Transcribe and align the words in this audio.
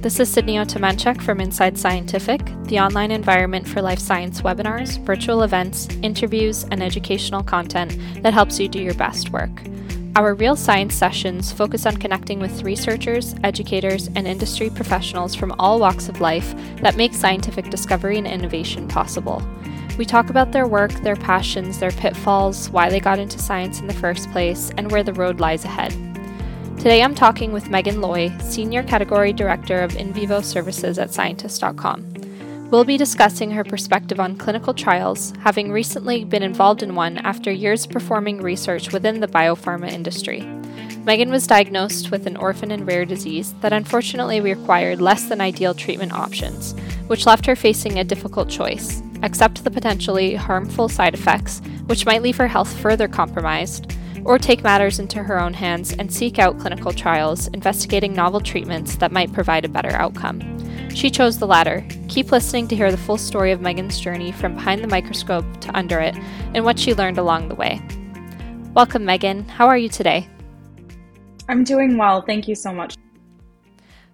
This 0.00 0.20
is 0.20 0.30
Sydney 0.32 0.54
Otamanchuk 0.54 1.20
from 1.20 1.40
Inside 1.40 1.76
Scientific, 1.76 2.40
the 2.66 2.78
online 2.78 3.10
environment 3.10 3.66
for 3.66 3.82
life 3.82 3.98
science 3.98 4.42
webinars, 4.42 5.04
virtual 5.04 5.42
events, 5.42 5.88
interviews, 6.02 6.62
and 6.70 6.80
educational 6.80 7.42
content 7.42 7.98
that 8.22 8.32
helps 8.32 8.60
you 8.60 8.68
do 8.68 8.80
your 8.80 8.94
best 8.94 9.30
work. 9.30 9.50
Our 10.14 10.34
Real 10.34 10.54
Science 10.54 10.94
sessions 10.94 11.50
focus 11.50 11.84
on 11.84 11.96
connecting 11.96 12.38
with 12.38 12.62
researchers, 12.62 13.34
educators, 13.42 14.06
and 14.14 14.28
industry 14.28 14.70
professionals 14.70 15.34
from 15.34 15.52
all 15.58 15.80
walks 15.80 16.08
of 16.08 16.20
life 16.20 16.54
that 16.80 16.96
make 16.96 17.12
scientific 17.12 17.68
discovery 17.68 18.18
and 18.18 18.26
innovation 18.26 18.86
possible. 18.86 19.42
We 19.98 20.04
talk 20.04 20.30
about 20.30 20.52
their 20.52 20.68
work, 20.68 20.92
their 21.02 21.16
passions, 21.16 21.80
their 21.80 21.90
pitfalls, 21.90 22.70
why 22.70 22.88
they 22.88 23.00
got 23.00 23.18
into 23.18 23.40
science 23.40 23.80
in 23.80 23.88
the 23.88 23.94
first 23.94 24.30
place, 24.30 24.70
and 24.76 24.92
where 24.92 25.02
the 25.02 25.12
road 25.12 25.40
lies 25.40 25.64
ahead. 25.64 25.92
Today 26.78 27.02
I'm 27.02 27.16
talking 27.16 27.50
with 27.50 27.64
Meaghan 27.64 28.00
Loy, 28.00 28.32
Senior 28.38 28.84
Category 28.84 29.32
Director 29.32 29.80
of 29.80 29.96
In 29.96 30.12
Vivo 30.12 30.40
Services 30.40 30.96
at 30.96 31.12
Scientist.com. 31.12 32.68
We'll 32.70 32.84
be 32.84 32.96
discussing 32.96 33.50
her 33.50 33.64
perspective 33.64 34.20
on 34.20 34.36
clinical 34.36 34.72
trials, 34.72 35.32
having 35.40 35.72
recently 35.72 36.24
been 36.24 36.44
involved 36.44 36.84
in 36.84 36.94
one 36.94 37.18
after 37.18 37.50
years 37.50 37.84
performing 37.84 38.40
research 38.40 38.92
within 38.92 39.18
the 39.18 39.26
biopharma 39.26 39.90
industry. 39.90 40.42
Meaghan 41.02 41.30
was 41.30 41.48
diagnosed 41.48 42.12
with 42.12 42.28
an 42.28 42.36
orphan 42.36 42.70
and 42.70 42.86
rare 42.86 43.04
disease 43.04 43.54
that 43.60 43.72
unfortunately 43.72 44.40
required 44.40 45.00
less 45.00 45.28
than 45.28 45.40
ideal 45.40 45.74
treatment 45.74 46.12
options, 46.12 46.76
which 47.08 47.26
left 47.26 47.44
her 47.46 47.56
facing 47.56 47.98
a 47.98 48.04
difficult 48.04 48.48
choice 48.48 49.02
accept 49.24 49.64
the 49.64 49.70
potentially 49.70 50.36
harmful 50.36 50.88
side 50.88 51.12
effects, 51.12 51.60
which 51.86 52.06
might 52.06 52.22
leave 52.22 52.36
her 52.36 52.46
health 52.46 52.72
further 52.78 53.08
compromised, 53.08 53.97
or 54.24 54.38
take 54.38 54.62
matters 54.62 54.98
into 54.98 55.22
her 55.22 55.40
own 55.40 55.54
hands 55.54 55.92
and 55.92 56.12
seek 56.12 56.38
out 56.38 56.58
clinical 56.58 56.92
trials 56.92 57.48
investigating 57.48 58.12
novel 58.12 58.40
treatments 58.40 58.96
that 58.96 59.12
might 59.12 59.32
provide 59.32 59.64
a 59.64 59.68
better 59.68 59.92
outcome. 59.92 60.40
She 60.94 61.10
chose 61.10 61.38
the 61.38 61.46
latter. 61.46 61.86
Keep 62.08 62.32
listening 62.32 62.68
to 62.68 62.76
hear 62.76 62.90
the 62.90 62.96
full 62.96 63.18
story 63.18 63.52
of 63.52 63.60
Meaghan's 63.60 64.00
journey 64.00 64.32
from 64.32 64.54
behind 64.54 64.82
the 64.82 64.88
microscope 64.88 65.44
to 65.60 65.76
under 65.76 66.00
it 66.00 66.16
and 66.54 66.64
what 66.64 66.78
she 66.78 66.94
learned 66.94 67.18
along 67.18 67.48
the 67.48 67.54
way. 67.54 67.80
Welcome, 68.74 69.04
Meaghan. 69.04 69.48
How 69.48 69.66
are 69.66 69.78
you 69.78 69.88
today? 69.88 70.28
I'm 71.48 71.64
doing 71.64 71.96
well. 71.96 72.22
Thank 72.22 72.48
you 72.48 72.54
so 72.54 72.72
much. 72.72 72.96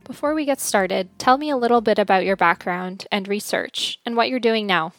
Before 0.05 0.35
we 0.35 0.45
get 0.45 0.61
started, 0.61 1.09
tell 1.19 1.39
me 1.39 1.51
a 1.51 1.57
little 1.57 1.81
bit 1.81 1.99
about 1.99 2.25
your 2.25 2.37
background 2.37 3.07
and 3.11 3.27
research 3.27 3.99
and 4.05 4.17
what 4.17 4.29
you're 4.29 4.39
doing 4.39 4.67
now. 4.67 4.93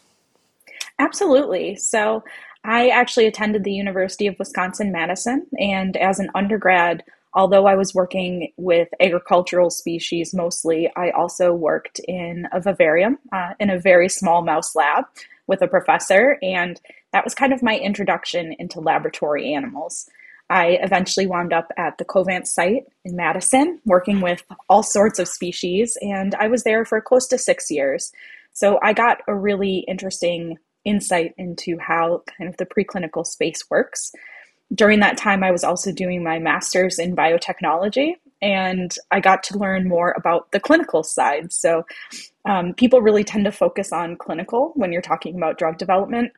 Absolutely. 0.98 1.76
So, 1.76 2.24
I 2.66 2.90
actually 2.90 3.28
attended 3.28 3.64
the 3.64 3.74
University 3.74 4.26
of 4.26 4.40
Wisconsin 4.40 4.92
Madison, 4.92 5.46
and 5.60 5.96
as 5.98 6.20
an 6.20 6.32
undergrad, 6.34 7.04
although 7.34 7.68
I 7.68 7.76
was 7.76 7.94
working 7.94 8.52
with 8.58 8.88
agricultural 9.00 9.70
species 9.70 10.34
mostly, 10.34 10.92
I 10.96 11.12
also 11.12 11.54
worked 11.54 12.00
in 12.08 12.48
a 12.52 12.60
vivarium 12.60 13.20
uh, 13.32 13.54
in 13.60 13.70
a 13.70 13.80
very 13.80 14.10
small 14.10 14.42
mouse 14.42 14.76
lab 14.76 15.06
with 15.46 15.62
a 15.62 15.68
professor, 15.68 16.40
and 16.42 16.82
that 17.14 17.24
was 17.24 17.36
kind 17.36 17.54
of 17.54 17.62
my 17.62 17.78
introduction 17.78 18.56
into 18.58 18.80
laboratory 18.80 19.54
animals. 19.54 20.10
I 20.50 20.80
eventually 20.82 21.28
wound 21.28 21.54
up 21.54 21.72
at 21.78 22.00
the 22.00 22.06
Covance 22.06 22.48
site 22.48 22.86
in 23.04 23.16
Madison, 23.16 23.80
working 23.86 24.22
with 24.22 24.44
all 24.70 24.82
sorts 24.84 25.20
of 25.20 25.28
species, 25.28 25.98
and 26.02 26.34
I 26.36 26.48
was 26.48 26.64
there 26.64 26.84
for 26.84 27.00
close 27.00 27.28
to 27.28 27.38
six 27.38 27.70
years. 27.70 28.12
So 28.54 28.80
I 28.82 28.94
got 28.94 29.22
a 29.28 29.36
really 29.36 29.80
interesting 29.88 30.58
insight 30.86 31.34
into 31.38 31.78
how 31.80 32.24
kind 32.38 32.50
of 32.50 32.58
the 32.58 32.66
preclinical 32.66 33.26
space 33.26 33.64
works. 33.70 34.12
During 34.74 35.00
that 35.02 35.18
time, 35.18 35.44
I 35.44 35.52
was 35.52 35.64
also 35.64 35.92
doing 35.92 36.24
my 36.24 36.40
master's 36.40 36.98
in 36.98 37.16
biotechnology, 37.16 38.14
and 38.42 38.96
I 39.12 39.20
got 39.20 39.44
to 39.44 39.58
learn 39.58 39.88
more 39.88 40.14
about 40.18 40.52
the 40.52 40.60
clinical 40.60 41.04
side. 41.04 41.52
So, 41.54 41.86
um, 42.46 42.74
people 42.74 43.02
really 43.02 43.24
tend 43.24 43.46
to 43.46 43.52
focus 43.52 43.92
on 43.92 44.18
clinical 44.18 44.72
when 44.76 44.92
you're 44.92 45.02
talking 45.02 45.36
about 45.36 45.58
drug 45.58 45.78
development. 45.78 46.32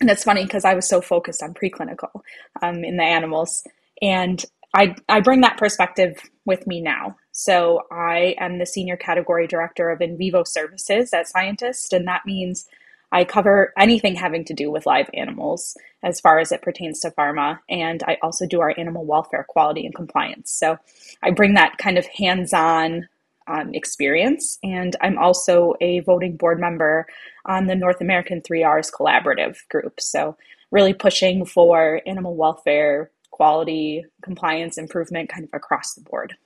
And 0.00 0.10
it's 0.10 0.24
funny 0.24 0.44
because 0.44 0.64
I 0.64 0.74
was 0.74 0.88
so 0.88 1.00
focused 1.00 1.42
on 1.42 1.54
preclinical 1.54 2.22
um, 2.62 2.84
in 2.84 2.96
the 2.96 3.04
animals. 3.04 3.62
And 4.00 4.44
I, 4.74 4.96
I 5.08 5.20
bring 5.20 5.42
that 5.42 5.58
perspective 5.58 6.20
with 6.44 6.66
me 6.66 6.80
now. 6.80 7.16
So 7.32 7.82
I 7.90 8.34
am 8.38 8.58
the 8.58 8.66
senior 8.66 8.96
category 8.96 9.46
director 9.46 9.90
of 9.90 10.00
in 10.00 10.16
vivo 10.16 10.44
services 10.44 11.12
at 11.12 11.28
Scientist, 11.28 11.92
and 11.92 12.06
that 12.08 12.26
means 12.26 12.66
I 13.12 13.24
cover 13.24 13.72
anything 13.78 14.16
having 14.16 14.44
to 14.46 14.54
do 14.54 14.70
with 14.70 14.86
live 14.86 15.08
animals 15.14 15.76
as 16.02 16.18
far 16.18 16.38
as 16.38 16.50
it 16.50 16.62
pertains 16.62 17.00
to 17.00 17.10
pharma. 17.10 17.58
And 17.68 18.02
I 18.08 18.18
also 18.22 18.46
do 18.46 18.60
our 18.60 18.74
animal 18.76 19.04
welfare 19.04 19.44
quality 19.48 19.84
and 19.84 19.94
compliance. 19.94 20.50
So 20.50 20.78
I 21.22 21.30
bring 21.30 21.54
that 21.54 21.78
kind 21.78 21.98
of 21.98 22.06
hands 22.06 22.52
on 22.52 23.08
um, 23.46 23.74
experience. 23.74 24.58
And 24.62 24.96
I'm 25.00 25.18
also 25.18 25.74
a 25.80 26.00
voting 26.00 26.36
board 26.36 26.58
member 26.58 27.06
on 27.44 27.66
the 27.66 27.74
North 27.74 28.00
American 28.00 28.40
3Rs 28.40 28.90
collaborative 28.92 29.56
group. 29.68 30.00
So 30.00 30.36
really 30.70 30.94
pushing 30.94 31.44
for 31.44 32.00
animal 32.06 32.34
welfare, 32.34 33.10
quality, 33.30 34.04
compliance 34.22 34.78
improvement 34.78 35.28
kind 35.28 35.44
of 35.44 35.50
across 35.52 35.94
the 35.94 36.00
board. 36.00 36.36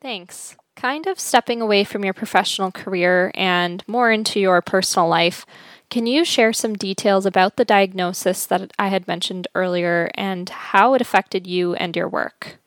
Thanks. 0.00 0.56
Kind 0.76 1.06
of 1.06 1.18
stepping 1.18 1.60
away 1.60 1.82
from 1.82 2.04
your 2.04 2.14
professional 2.14 2.70
career 2.70 3.32
and 3.34 3.82
more 3.88 4.12
into 4.12 4.38
your 4.38 4.62
personal 4.62 5.08
life. 5.08 5.44
Can 5.90 6.06
you 6.06 6.24
share 6.24 6.52
some 6.52 6.74
details 6.74 7.24
about 7.24 7.56
the 7.56 7.64
diagnosis 7.64 8.44
that 8.46 8.72
I 8.78 8.88
had 8.88 9.08
mentioned 9.08 9.48
earlier 9.54 10.10
and 10.14 10.48
how 10.48 10.94
it 10.94 11.00
affected 11.00 11.46
you 11.46 11.74
and 11.74 11.96
your 11.96 12.08
work? 12.08 12.58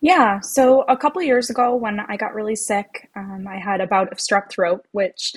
Yeah, 0.00 0.40
so 0.40 0.82
a 0.88 0.96
couple 0.96 1.22
years 1.22 1.50
ago 1.50 1.76
when 1.76 2.00
I 2.00 2.16
got 2.16 2.34
really 2.34 2.56
sick, 2.56 3.08
um, 3.14 3.46
I 3.48 3.58
had 3.58 3.80
a 3.80 3.86
bout 3.86 4.10
of 4.10 4.18
strep 4.18 4.50
throat, 4.50 4.84
which 4.92 5.34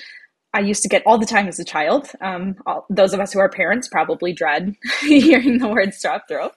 I 0.53 0.59
used 0.61 0.84
to 0.84 0.89
get 0.89 1.03
all 1.05 1.17
the 1.17 1.25
time 1.25 1.47
as 1.47 1.59
a 1.59 1.66
child. 1.66 2.09
Um, 2.22 2.55
all, 2.66 2.85
those 2.89 3.13
of 3.13 3.19
us 3.19 3.34
who 3.34 3.39
are 3.39 3.50
parents 3.50 3.89
probably 3.89 4.31
dread 4.31 4.73
hearing 5.01 5.59
the 5.59 5.67
word 5.67 5.89
strep 5.89 6.22
throat. 6.29 6.53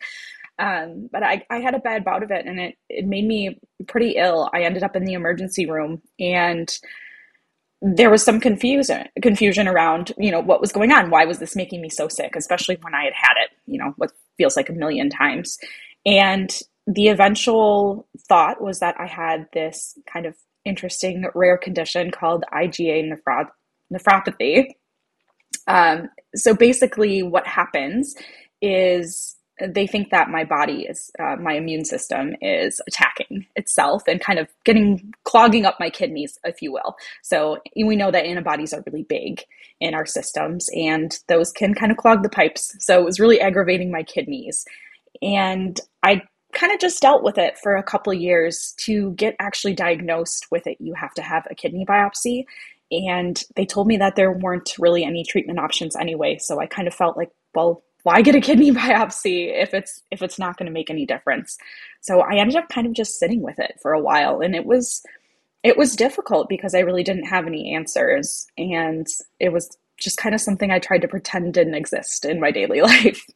Um, 0.59 1.09
but 1.13 1.23
I, 1.23 1.45
I 1.51 1.59
had 1.59 1.75
a 1.75 1.81
bad 1.81 2.05
bout 2.05 2.23
of 2.23 2.31
it 2.31 2.47
and 2.47 2.59
it, 2.61 2.77
it 2.89 3.07
made 3.07 3.27
me 3.27 3.59
pretty 3.89 4.13
ill. 4.17 4.49
I 4.55 4.63
ended 4.63 4.85
up 4.85 4.97
in 4.97 5.05
the 5.05 5.13
emergency 5.15 5.67
room 5.69 6.01
and 6.19 6.69
there 7.81 8.11
was 8.11 8.25
some 8.25 8.41
confusion 8.41 9.07
confusion 9.23 9.69
around 9.69 10.13
you 10.19 10.31
know 10.31 10.41
what 10.41 10.61
was 10.61 10.73
going 10.73 10.93
on. 10.93 11.11
Why 11.11 11.25
was 11.25 11.39
this 11.39 11.57
making 11.57 11.81
me 11.81 11.89
so 11.89 12.09
sick 12.09 12.35
especially 12.37 12.79
when 12.83 12.95
i 12.95 13.05
had 13.05 13.13
had 13.15 13.35
it 13.45 13.51
you 13.67 13.79
know 13.79 13.95
what 13.97 14.13
feels 14.37 14.57
like 14.57 14.69
a 14.69 14.73
million 14.75 15.11
times. 15.11 15.59
And 16.07 16.51
the 16.87 17.09
eventual 17.09 18.09
thought 18.29 18.63
was 18.63 18.81
that 18.81 18.97
i 18.99 19.07
had 19.07 19.47
this 19.53 19.99
kind 20.13 20.27
of 20.27 20.35
interesting 20.65 21.25
rare 21.35 21.59
condition 21.59 22.11
called 22.11 22.45
iga 22.53 23.13
nephro- 23.13 23.49
nephropathy. 23.93 24.75
Um, 25.67 26.09
so 26.35 26.55
basically 26.55 27.23
what 27.23 27.47
happens 27.47 28.15
is 28.61 29.38
they 29.67 29.87
think 29.87 30.11
that 30.11 30.31
my 30.31 30.45
body 30.45 30.87
is 30.89 31.11
uh, 31.19 31.37
my 31.37 31.55
immune 31.55 31.85
system 31.85 32.35
is 32.41 32.81
attacking 32.87 33.47
itself 33.57 34.03
and 34.07 34.21
kind 34.21 34.39
of 34.39 34.49
getting 34.65 35.13
clogging 35.25 35.65
up 35.65 35.77
my 35.81 35.91
kidneys 35.91 36.39
if 36.45 36.63
you 36.63 36.73
will. 36.73 36.97
So 37.23 37.59
we 37.77 37.97
know 37.97 38.11
that 38.11 38.25
antibodies 38.25 38.73
are 38.73 38.83
really 38.87 39.03
big 39.03 39.43
in 39.81 39.95
our 39.95 40.07
systems 40.07 40.69
and 40.75 41.19
those 41.29 41.53
can 41.53 41.75
kind 41.75 41.91
of 41.91 41.99
clog 41.99 42.23
the 42.23 42.29
pipes. 42.29 42.77
So 42.79 43.01
it 43.01 43.05
was 43.05 43.21
really 43.21 43.41
aggravating 43.41 43.91
my 43.91 44.03
kidneys. 44.03 44.65
And 45.23 45.81
i 46.03 46.23
kind 46.55 46.73
of 46.73 46.81
just 46.81 47.03
dealt 47.03 47.23
with 47.23 47.37
it 47.37 47.59
for 47.59 47.77
a 47.77 47.83
couple 47.83 48.13
years 48.15 48.75
to 48.79 49.13
get 49.13 49.37
actually 49.39 49.75
diagnosed 49.75 50.47
with 50.51 50.67
it. 50.67 50.79
You 50.81 50.95
have 50.95 51.13
to 51.15 51.23
have 51.23 51.47
a 51.51 51.55
kidney 51.55 51.85
biopsy. 51.85 52.45
And 52.91 53.43
they 53.55 53.67
told 53.67 53.87
me 53.87 53.99
that 53.99 54.17
there 54.17 54.33
weren't 54.33 54.73
really 54.79 55.05
any 55.05 55.25
treatment 55.25 55.59
options 55.59 55.95
anyway. 55.95 56.39
So 56.39 56.59
i 56.59 56.67
kind 56.67 56.89
of 56.89 56.95
felt 56.95 57.17
like 57.17 57.31
well 57.55 57.83
why 58.03 58.23
get 58.23 58.35
a 58.35 58.41
kidney 58.41 58.71
biopsy 58.73 59.53
if 59.55 59.75
it's 59.75 60.03
if 60.11 60.23
it's 60.23 60.39
not 60.39 60.57
going 60.57 60.67
to 60.67 60.73
make 60.73 60.91
any 60.91 61.07
difference? 61.07 61.59
So 62.01 62.21
i 62.21 62.37
ended 62.37 62.57
up 62.57 62.69
kind 62.69 62.87
of 62.87 62.93
just 62.93 63.19
sitting 63.19 63.43
with 63.43 63.59
it 63.59 63.79
for 63.83 63.93
a 63.93 64.01
while 64.01 64.41
and 64.41 64.55
it 64.55 64.65
was 64.65 65.03
it 65.63 65.77
was 65.77 65.97
difficult 65.97 66.49
because 66.49 66.75
i 66.75 66.81
really 66.81 67.03
didn't 67.03 67.27
have 67.27 67.47
any 67.47 67.75
answers 67.75 68.47
and 68.57 69.07
it 69.41 69.53
was 69.53 69.77
just 69.99 70.17
kind 70.17 70.35
of 70.35 70.41
something 70.41 70.71
i 70.71 70.79
tried 70.79 71.03
to 71.03 71.09
pretend 71.09 71.55
didn't 71.55 71.75
exist 71.75 72.25
in 72.25 72.41
my 72.41 72.51
daily 72.51 72.81
life. 72.93 73.27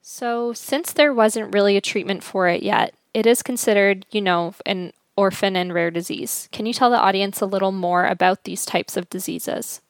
So 0.00 0.52
since 0.52 0.92
there 0.92 1.12
wasn't 1.12 1.52
really 1.52 1.76
a 1.76 1.82
treatment 1.82 2.22
for 2.22 2.48
it 2.48 2.62
yet 2.62 2.94
it 3.14 3.26
is 3.26 3.42
considered 3.42 4.06
you 4.10 4.20
know 4.20 4.54
an 4.66 4.92
orphan 5.16 5.56
and 5.56 5.74
rare 5.74 5.90
disease. 5.90 6.48
Can 6.52 6.64
you 6.64 6.72
tell 6.72 6.90
the 6.90 6.96
audience 6.96 7.40
a 7.40 7.46
little 7.46 7.72
more 7.72 8.06
about 8.06 8.44
these 8.44 8.64
types 8.64 8.96
of 8.96 9.10
diseases 9.10 9.80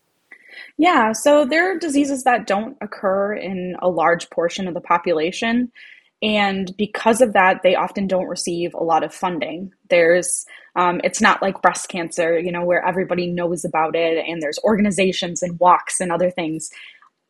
yeah, 0.77 1.13
so 1.13 1.45
there 1.45 1.71
are 1.71 1.79
diseases 1.79 2.25
that 2.25 2.47
don't 2.47 2.77
occur 2.81 3.35
in 3.35 3.77
a 3.81 3.89
large 3.89 4.31
portion 4.31 4.69
of 4.69 4.75
the 4.75 4.81
population. 4.81 5.73
And 6.21 6.77
because 6.77 7.21
of 7.21 7.33
that, 7.35 7.63
they 7.63 7.77
often 7.77 8.07
don't 8.07 8.27
receive 8.27 8.75
a 8.75 8.83
lot 8.83 9.05
of 9.05 9.15
funding. 9.15 9.73
There's, 9.89 10.45
um, 10.75 11.01
it's 11.05 11.21
not 11.21 11.43
like 11.43 11.63
breast 11.63 11.89
cancer, 11.89 12.39
you 12.39 12.51
know, 12.51 12.65
where 12.65 12.85
everybody 12.85 13.29
knows 13.29 13.65
about 13.65 13.95
it 13.95 14.25
and 14.27 14.43
there's 14.43 14.59
organizations 14.65 15.43
and 15.43 15.59
walks 15.61 16.01
and 16.01 16.11
other 16.11 16.31
things. 16.31 16.71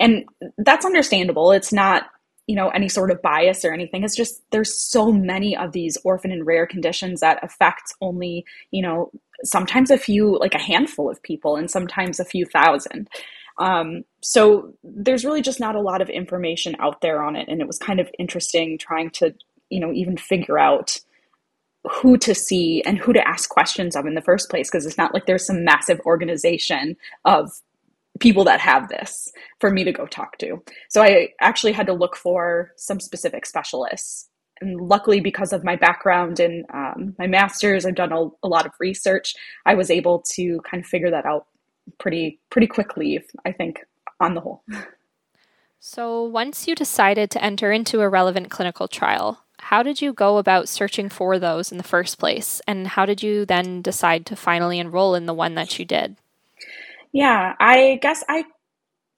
And 0.00 0.24
that's 0.56 0.86
understandable. 0.86 1.52
It's 1.52 1.72
not 1.72 2.04
you 2.48 2.56
know 2.56 2.70
any 2.70 2.88
sort 2.88 3.10
of 3.12 3.22
bias 3.22 3.64
or 3.64 3.72
anything 3.72 4.02
it's 4.02 4.16
just 4.16 4.42
there's 4.50 4.90
so 4.90 5.12
many 5.12 5.56
of 5.56 5.72
these 5.72 5.96
orphan 6.02 6.32
and 6.32 6.46
rare 6.46 6.66
conditions 6.66 7.20
that 7.20 7.38
affect 7.44 7.92
only 8.00 8.44
you 8.70 8.82
know 8.82 9.10
sometimes 9.44 9.90
a 9.90 9.98
few 9.98 10.38
like 10.38 10.54
a 10.54 10.62
handful 10.62 11.10
of 11.10 11.22
people 11.22 11.56
and 11.56 11.70
sometimes 11.70 12.20
a 12.20 12.24
few 12.24 12.44
thousand 12.46 13.08
um, 13.60 14.04
so 14.22 14.72
there's 14.84 15.24
really 15.24 15.42
just 15.42 15.58
not 15.58 15.74
a 15.74 15.80
lot 15.80 16.00
of 16.00 16.08
information 16.08 16.76
out 16.78 17.00
there 17.00 17.22
on 17.22 17.36
it 17.36 17.48
and 17.48 17.60
it 17.60 17.66
was 17.66 17.78
kind 17.78 18.00
of 18.00 18.10
interesting 18.18 18.78
trying 18.78 19.10
to 19.10 19.34
you 19.70 19.80
know 19.80 19.92
even 19.92 20.16
figure 20.16 20.58
out 20.58 20.98
who 21.90 22.16
to 22.18 22.34
see 22.34 22.82
and 22.84 22.98
who 22.98 23.12
to 23.12 23.26
ask 23.26 23.48
questions 23.48 23.96
of 23.96 24.06
in 24.06 24.14
the 24.14 24.22
first 24.22 24.50
place 24.50 24.70
because 24.70 24.86
it's 24.86 24.98
not 24.98 25.14
like 25.14 25.26
there's 25.26 25.46
some 25.46 25.64
massive 25.64 26.00
organization 26.04 26.96
of 27.24 27.50
people 28.20 28.44
that 28.44 28.60
have 28.60 28.88
this 28.88 29.32
for 29.60 29.70
me 29.70 29.84
to 29.84 29.92
go 29.92 30.06
talk 30.06 30.38
to. 30.38 30.62
So 30.88 31.02
I 31.02 31.28
actually 31.40 31.72
had 31.72 31.86
to 31.86 31.92
look 31.92 32.16
for 32.16 32.72
some 32.76 33.00
specific 33.00 33.46
specialists. 33.46 34.28
And 34.60 34.80
luckily, 34.80 35.20
because 35.20 35.52
of 35.52 35.64
my 35.64 35.76
background 35.76 36.40
and 36.40 36.64
um, 36.72 37.14
my 37.18 37.26
master's, 37.26 37.86
I've 37.86 37.94
done 37.94 38.12
a, 38.12 38.28
a 38.42 38.48
lot 38.48 38.66
of 38.66 38.72
research. 38.80 39.34
I 39.66 39.74
was 39.74 39.90
able 39.90 40.20
to 40.34 40.60
kind 40.62 40.82
of 40.82 40.88
figure 40.88 41.10
that 41.10 41.26
out 41.26 41.46
pretty 41.98 42.40
pretty 42.50 42.66
quickly. 42.66 43.22
I 43.44 43.52
think 43.52 43.80
on 44.20 44.34
the 44.34 44.40
whole. 44.40 44.62
So 45.80 46.24
once 46.24 46.66
you 46.66 46.74
decided 46.74 47.30
to 47.30 47.42
enter 47.42 47.70
into 47.70 48.00
a 48.00 48.08
relevant 48.08 48.50
clinical 48.50 48.88
trial, 48.88 49.44
how 49.60 49.82
did 49.82 50.02
you 50.02 50.12
go 50.12 50.38
about 50.38 50.68
searching 50.68 51.08
for 51.08 51.38
those 51.38 51.70
in 51.70 51.78
the 51.78 51.84
first 51.84 52.18
place? 52.18 52.60
And 52.66 52.86
how 52.86 53.06
did 53.06 53.22
you 53.22 53.46
then 53.46 53.80
decide 53.80 54.26
to 54.26 54.36
finally 54.36 54.80
enroll 54.80 55.14
in 55.14 55.26
the 55.26 55.34
one 55.34 55.54
that 55.54 55.78
you 55.78 55.84
did? 55.84 56.16
Yeah, 57.12 57.54
I 57.58 57.98
guess 58.02 58.24
I 58.28 58.44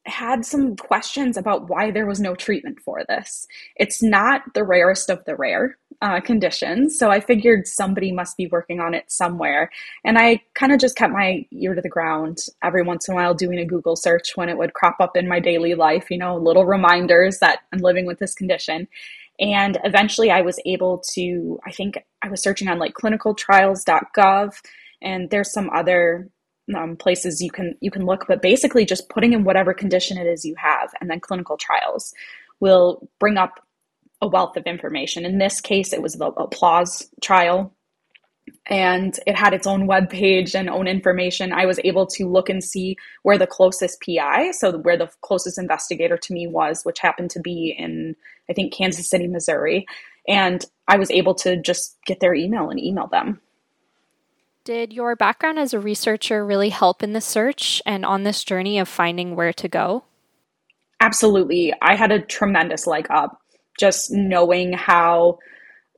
had 0.07 0.47
some 0.47 0.77
questions 0.77 1.37
about 1.37 1.69
why 1.69 1.91
there 1.91 2.07
was 2.07 2.21
no 2.21 2.35
treatment 2.35 2.81
for 2.81 3.05
this. 3.09 3.47
It's 3.77 4.03
not 4.03 4.43
the 4.55 4.65
rarest 4.65 5.11
of 5.11 5.25
the 5.25 5.37
rare 5.37 5.77
uh, 6.01 6.21
conditions, 6.21 6.99
so 6.99 7.11
I 7.11 7.21
figured 7.21 7.67
somebody 7.67 8.11
must 8.11 8.37
be 8.37 8.47
working 8.47 8.81
on 8.81 8.95
it 8.95 9.11
somewhere. 9.11 9.71
And 10.05 10.17
I 10.19 10.43
kind 10.55 10.73
of 10.73 10.81
just 10.81 10.97
kept 10.97 11.13
my 11.13 11.45
ear 11.53 11.75
to 11.75 11.83
the 11.83 11.89
ground 11.89 12.39
every 12.63 12.83
once 12.83 13.09
in 13.09 13.13
a 13.13 13.17
while 13.17 13.35
doing 13.35 13.59
a 13.59 13.67
Google 13.67 13.97
search 13.97 14.37
when 14.37 14.49
it 14.49 14.57
would 14.57 14.73
crop 14.73 14.97
up 15.01 15.17
in 15.17 15.29
my 15.29 15.39
daily 15.39 15.75
life, 15.75 16.11
you 16.11 16.19
know, 16.19 16.37
little 16.37 16.65
reminders 16.65 17.39
that 17.41 17.61
I'm 17.73 17.81
living 17.81 18.07
with 18.07 18.19
this 18.19 18.35
condition. 18.35 18.89
And 19.39 19.79
eventually 19.85 20.31
I 20.31 20.41
was 20.41 20.59
able 20.67 21.03
to, 21.15 21.59
I 21.67 21.73
think 21.73 21.99
I 22.23 22.29
was 22.29 22.43
searching 22.43 22.69
on 22.69 22.79
like 22.79 22.95
clinicaltrials.gov, 22.95 24.55
and 25.03 25.31
there's 25.31 25.53
some 25.53 25.71
other 25.71 26.29
um, 26.75 26.97
places 26.97 27.41
you 27.41 27.51
can 27.51 27.75
you 27.81 27.91
can 27.91 28.05
look 28.07 28.27
but 28.27 28.43
basically 28.43 28.85
just 28.85 29.09
putting 29.09 29.33
in 29.33 29.45
whatever 29.45 29.75
condition 29.75 30.19
it 30.19 30.27
is 30.27 30.45
you 30.45 30.55
have 30.57 30.91
and 31.01 31.11
then 31.11 31.21
clinical 31.21 31.57
trials 31.57 32.13
will 32.61 33.09
bring 33.19 33.37
up 33.37 33.61
a 34.23 34.29
wealth 34.29 34.57
of 34.57 34.65
information. 34.67 35.25
In 35.25 35.39
this 35.39 35.61
case 35.61 35.93
it 35.93 36.03
was 36.03 36.15
the 36.15 36.27
applause 36.27 37.09
trial 37.23 37.75
and 38.67 39.19
it 39.27 39.37
had 39.37 39.55
its 39.55 39.67
own 39.67 39.87
web 39.87 40.11
page 40.11 40.55
and 40.55 40.69
own 40.69 40.87
information. 40.87 41.53
I 41.53 41.67
was 41.67 41.81
able 41.85 42.07
to 42.09 42.29
look 42.29 42.49
and 42.49 42.63
see 42.63 42.97
where 43.23 43.39
the 43.39 43.47
closest 43.47 44.03
pi 44.03 44.51
so 44.51 44.79
where 44.79 44.97
the 44.97 45.11
closest 45.23 45.59
investigator 45.59 46.17
to 46.17 46.33
me 46.33 46.47
was 46.47 46.83
which 46.85 46.99
happened 46.99 47.31
to 47.31 47.41
be 47.41 47.75
in 47.79 48.17
i 48.49 48.53
think 48.53 48.73
kansas 48.73 49.09
city 49.09 49.27
missouri 49.27 49.87
and 50.29 50.65
i 50.89 50.97
was 50.97 51.11
able 51.11 51.35
to 51.35 51.61
just 51.61 51.97
get 52.07 52.21
their 52.21 52.35
email 52.35 52.71
and 52.71 52.81
email 52.81 53.07
them 53.09 53.41
did 54.71 54.93
your 54.93 55.17
background 55.17 55.59
as 55.59 55.75
a 55.75 55.81
researcher 55.81 56.47
really 56.47 56.69
help 56.69 57.03
in 57.03 57.13
the 57.13 57.21
search 57.21 57.83
and 57.85 58.07
on 58.07 58.23
this 58.23 58.45
journey 58.45 58.79
of 58.79 58.89
finding 58.89 59.35
where 59.35 59.53
to 59.53 59.67
go? 59.67 60.05
Absolutely. 61.01 61.75
I 61.83 61.97
had 61.97 62.13
a 62.13 62.21
tremendous 62.21 62.87
leg 62.87 63.09
up 63.11 63.41
just 63.81 64.13
knowing 64.13 64.73
how 64.73 65.41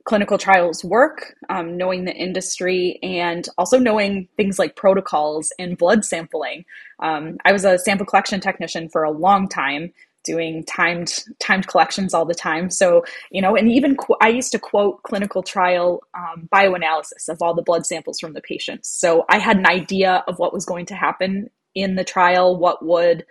clinical 0.05 0.39
trials 0.39 0.83
work, 0.83 1.35
um, 1.51 1.77
knowing 1.77 2.05
the 2.05 2.15
industry, 2.15 2.97
and 3.03 3.47
also 3.59 3.77
knowing 3.77 4.27
things 4.37 4.57
like 4.57 4.75
protocols 4.75 5.53
and 5.59 5.77
blood 5.77 6.03
sampling. 6.03 6.65
Um, 6.97 7.37
I 7.45 7.51
was 7.51 7.65
a 7.65 7.77
sample 7.77 8.07
collection 8.07 8.39
technician 8.39 8.89
for 8.89 9.03
a 9.03 9.11
long 9.11 9.47
time, 9.47 9.93
doing 10.23 10.63
timed 10.63 11.23
timed 11.39 11.67
collections 11.67 12.13
all 12.13 12.25
the 12.25 12.33
time. 12.33 12.69
So 12.69 13.03
you 13.31 13.41
know, 13.41 13.55
and 13.55 13.69
even 13.71 13.95
qu- 13.95 14.17
I 14.21 14.29
used 14.29 14.51
to 14.53 14.59
quote 14.59 15.03
clinical 15.03 15.43
trial 15.43 16.01
um, 16.13 16.49
bioanalysis 16.53 17.29
of 17.29 17.41
all 17.41 17.53
the 17.53 17.61
blood 17.61 17.85
samples 17.85 18.19
from 18.19 18.33
the 18.33 18.41
patients. 18.41 18.89
So 18.89 19.25
I 19.29 19.39
had 19.39 19.57
an 19.57 19.67
idea 19.67 20.23
of 20.27 20.39
what 20.39 20.53
was 20.53 20.65
going 20.65 20.85
to 20.87 20.95
happen 20.95 21.49
in 21.75 21.95
the 21.95 22.03
trial, 22.03 22.57
what 22.57 22.85
would 22.85 23.25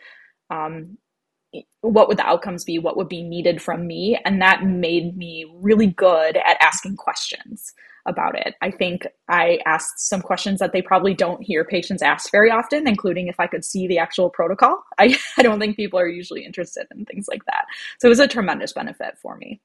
um, 0.51 0.99
what 1.83 2.09
would 2.09 2.19
the 2.19 2.27
outcomes 2.27 2.65
be, 2.65 2.79
what 2.79 2.97
would 2.97 3.09
be 3.09 3.23
needed 3.23 3.61
from 3.61 3.87
me, 3.87 4.19
and 4.25 4.41
that 4.41 4.65
made 4.65 5.17
me 5.17 5.47
really 5.55 5.89
good 5.89 6.37
at 6.37 6.57
asking 6.61 6.97
questions 6.97 7.73
about 8.07 8.39
it. 8.39 8.55
I 8.61 8.71
think 8.71 9.07
I 9.29 9.61
asked 9.67 10.09
some 10.09 10.23
questions 10.23 10.59
that 10.59 10.73
they 10.73 10.83
probably 10.83 11.15
don't 11.15 11.43
hear 11.43 11.65
patients 11.65 12.03
ask 12.03 12.31
very 12.31 12.51
often, 12.51 12.89
including 12.89 13.29
if 13.29 13.39
I 13.39 13.47
could 13.47 13.65
see 13.65 13.87
the 13.87 13.99
actual 13.99 14.31
protocol. 14.31 14.83
I, 14.99 15.17
I 15.37 15.43
don't 15.43 15.61
think 15.61 15.77
people 15.77 15.99
are 15.99 16.09
usually 16.09 16.45
interested 16.45 16.87
in 16.95 17.05
things 17.05 17.27
like 17.29 17.45
that. 17.47 17.67
So 18.01 18.09
it 18.09 18.11
was 18.11 18.21
a 18.21 18.29
tremendous 18.29 18.73
benefit 18.73 19.19
for 19.21 19.37
me. 19.37 19.61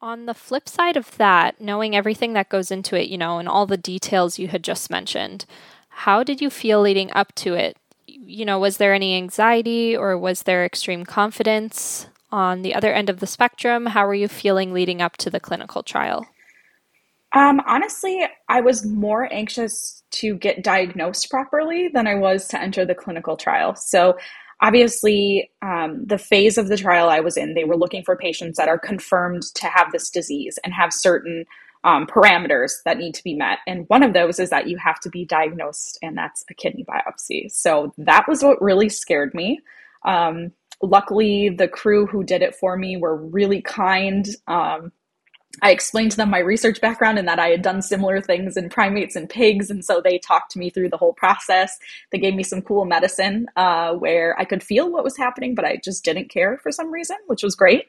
On 0.00 0.26
the 0.26 0.34
flip 0.34 0.68
side 0.68 0.96
of 0.96 1.16
that, 1.16 1.60
knowing 1.60 1.96
everything 1.96 2.34
that 2.34 2.50
goes 2.50 2.70
into 2.70 2.94
it, 2.94 3.08
you 3.08 3.16
know, 3.16 3.38
and 3.38 3.48
all 3.48 3.66
the 3.66 3.76
details 3.76 4.38
you 4.38 4.48
had 4.48 4.62
just 4.62 4.90
mentioned, 4.90 5.46
how 5.88 6.22
did 6.22 6.40
you 6.40 6.50
feel 6.50 6.80
leading 6.80 7.10
up 7.12 7.34
to 7.36 7.54
it? 7.54 7.76
You 8.06 8.44
know, 8.44 8.58
was 8.58 8.76
there 8.76 8.92
any 8.92 9.16
anxiety 9.16 9.96
or 9.96 10.18
was 10.18 10.42
there 10.42 10.64
extreme 10.64 11.04
confidence? 11.04 12.08
On 12.30 12.62
the 12.62 12.74
other 12.74 12.92
end 12.92 13.08
of 13.08 13.20
the 13.20 13.26
spectrum, 13.26 13.86
how 13.86 14.06
were 14.06 14.14
you 14.14 14.28
feeling 14.28 14.72
leading 14.72 15.00
up 15.00 15.16
to 15.18 15.30
the 15.30 15.40
clinical 15.40 15.82
trial? 15.82 16.26
Um, 17.34 17.60
honestly, 17.66 18.24
I 18.48 18.60
was 18.60 18.86
more 18.86 19.32
anxious 19.32 20.02
to 20.12 20.36
get 20.36 20.62
diagnosed 20.62 21.30
properly 21.30 21.88
than 21.88 22.06
I 22.06 22.14
was 22.14 22.46
to 22.48 22.60
enter 22.60 22.84
the 22.84 22.94
clinical 22.94 23.36
trial. 23.36 23.74
So, 23.74 24.16
obviously, 24.62 25.50
um, 25.60 26.04
the 26.06 26.18
phase 26.18 26.56
of 26.58 26.68
the 26.68 26.76
trial 26.76 27.08
I 27.10 27.20
was 27.20 27.36
in, 27.36 27.54
they 27.54 27.64
were 27.64 27.76
looking 27.76 28.04
for 28.04 28.16
patients 28.16 28.56
that 28.56 28.68
are 28.68 28.78
confirmed 28.78 29.42
to 29.56 29.66
have 29.66 29.90
this 29.90 30.10
disease 30.10 30.58
and 30.64 30.72
have 30.72 30.92
certain 30.92 31.44
um, 31.82 32.06
parameters 32.06 32.74
that 32.84 32.98
need 32.98 33.14
to 33.14 33.24
be 33.24 33.34
met. 33.34 33.58
And 33.66 33.84
one 33.88 34.04
of 34.04 34.14
those 34.14 34.38
is 34.38 34.50
that 34.50 34.68
you 34.68 34.78
have 34.78 35.00
to 35.00 35.10
be 35.10 35.24
diagnosed, 35.24 35.98
and 36.02 36.16
that's 36.16 36.44
a 36.48 36.54
kidney 36.54 36.84
biopsy. 36.84 37.50
So, 37.50 37.92
that 37.98 38.28
was 38.28 38.44
what 38.44 38.62
really 38.62 38.88
scared 38.88 39.34
me. 39.34 39.60
Um, 40.04 40.52
luckily, 40.80 41.48
the 41.48 41.66
crew 41.66 42.06
who 42.06 42.22
did 42.22 42.42
it 42.42 42.54
for 42.54 42.76
me 42.76 42.96
were 42.96 43.16
really 43.16 43.60
kind. 43.60 44.28
I 45.62 45.70
explained 45.70 46.10
to 46.12 46.16
them 46.16 46.30
my 46.30 46.38
research 46.38 46.80
background 46.80 47.18
and 47.18 47.28
that 47.28 47.38
I 47.38 47.48
had 47.48 47.62
done 47.62 47.82
similar 47.82 48.20
things 48.20 48.56
in 48.56 48.68
primates 48.68 49.16
and 49.16 49.28
pigs. 49.28 49.70
And 49.70 49.84
so 49.84 50.00
they 50.00 50.18
talked 50.18 50.56
me 50.56 50.70
through 50.70 50.90
the 50.90 50.96
whole 50.96 51.12
process. 51.12 51.78
They 52.10 52.18
gave 52.18 52.34
me 52.34 52.42
some 52.42 52.62
cool 52.62 52.84
medicine 52.84 53.46
uh, 53.56 53.94
where 53.94 54.38
I 54.38 54.44
could 54.44 54.62
feel 54.62 54.90
what 54.90 55.04
was 55.04 55.16
happening, 55.16 55.54
but 55.54 55.64
I 55.64 55.80
just 55.82 56.04
didn't 56.04 56.30
care 56.30 56.58
for 56.58 56.72
some 56.72 56.90
reason, 56.90 57.16
which 57.26 57.42
was 57.42 57.54
great. 57.54 57.86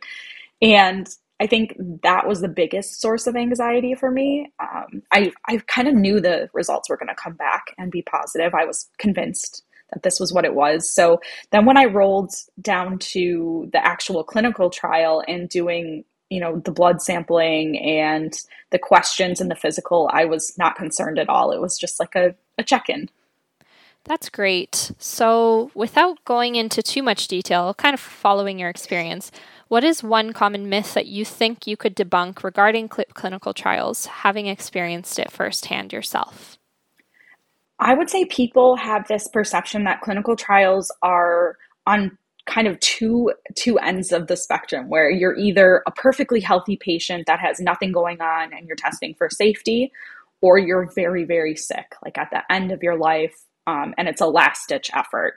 And 0.61 1.07
I 1.39 1.47
think 1.47 1.75
that 2.03 2.27
was 2.27 2.41
the 2.41 2.47
biggest 2.47 3.01
source 3.01 3.27
of 3.27 3.35
anxiety 3.35 3.93
for 3.93 4.09
me. 4.09 4.53
Um, 4.59 5.01
I, 5.11 5.31
I 5.47 5.57
kind 5.67 5.87
of 5.87 5.93
knew 5.93 6.21
the 6.21 6.49
results 6.53 6.89
were 6.89 6.97
going 6.97 7.09
to 7.09 7.15
come 7.15 7.33
back 7.33 7.65
and 7.77 7.91
be 7.91 8.01
positive. 8.03 8.53
I 8.53 8.65
was 8.65 8.89
convinced 8.99 9.63
that 9.91 10.03
this 10.03 10.19
was 10.19 10.33
what 10.33 10.45
it 10.45 10.55
was. 10.55 10.89
So 10.89 11.19
then 11.51 11.65
when 11.65 11.77
I 11.77 11.85
rolled 11.85 12.33
down 12.61 12.99
to 12.99 13.69
the 13.73 13.85
actual 13.85 14.23
clinical 14.23 14.69
trial 14.69 15.23
and 15.27 15.49
doing 15.49 16.05
you 16.29 16.39
know 16.39 16.59
the 16.59 16.71
blood 16.71 17.01
sampling 17.01 17.77
and 17.79 18.33
the 18.71 18.79
questions 18.79 19.39
and 19.39 19.51
the 19.51 19.55
physical 19.55 20.09
i 20.13 20.25
was 20.25 20.57
not 20.57 20.75
concerned 20.75 21.19
at 21.19 21.29
all. 21.29 21.51
It 21.51 21.61
was 21.61 21.77
just 21.77 21.99
like 21.99 22.15
a, 22.15 22.35
a 22.57 22.63
check-in. 22.63 23.09
That's 24.03 24.29
great. 24.29 24.91
So 24.99 25.71
without 25.73 26.23
going 26.25 26.55
into 26.55 26.83
too 26.83 27.01
much 27.01 27.27
detail 27.27 27.73
kind 27.73 27.93
of 27.93 27.99
following 27.99 28.59
your 28.59 28.69
experience 28.69 29.31
what 29.67 29.83
is 29.83 30.03
one 30.03 30.31
common 30.31 30.69
myth 30.69 30.93
that 30.93 31.07
you 31.07 31.25
think 31.25 31.65
you 31.65 31.75
could 31.75 31.95
debunk 31.95 32.43
regarding 32.43 32.89
cl- 32.91 33.05
clinical 33.13 33.53
trials 33.53 34.05
having 34.05 34.45
experienced 34.45 35.17
it 35.17 35.31
firsthand 35.31 35.91
yourself? 35.91 36.59
I 37.79 37.95
would 37.95 38.09
say 38.09 38.25
people 38.25 38.75
have 38.75 39.07
this 39.07 39.27
perception 39.27 39.83
that 39.85 40.01
clinical 40.01 40.35
trials 40.35 40.91
are 41.01 41.57
on 41.87 42.17
kind 42.45 42.67
of 42.67 42.79
two 42.79 43.31
two 43.55 43.77
ends 43.79 44.11
of 44.11 44.27
the 44.27 44.37
spectrum 44.37 44.87
where 44.89 45.09
you're 45.09 45.37
either 45.37 45.81
a 45.87 45.91
perfectly 45.91 46.39
healthy 46.39 46.77
patient 46.77 47.25
that 47.25 47.39
has 47.39 47.59
nothing 47.59 47.91
going 47.91 48.21
on 48.21 48.53
and 48.53 48.67
you're 48.67 48.75
testing 48.75 49.15
for 49.15 49.29
safety 49.29 49.91
or 50.41 50.59
you're 50.59 50.91
very 50.93 51.23
very 51.23 51.55
sick 51.55 51.95
like 52.03 52.17
at 52.17 52.29
the 52.31 52.41
end 52.53 52.71
of 52.71 52.83
your 52.83 52.97
life 52.97 53.45
um, 53.67 53.93
and 53.97 54.07
it's 54.07 54.21
a 54.21 54.27
last 54.27 54.69
ditch 54.69 54.91
effort. 54.93 55.35